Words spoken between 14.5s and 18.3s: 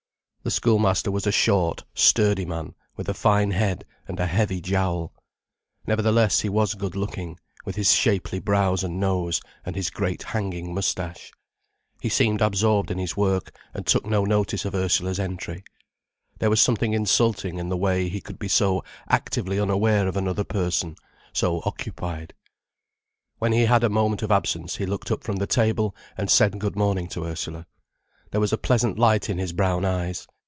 of Ursula's entry. There was something insulting in the way he